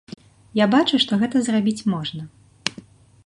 [0.59, 2.21] Я бачу, што гэта зрабіць можна.